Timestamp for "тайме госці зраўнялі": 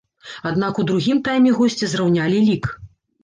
1.27-2.39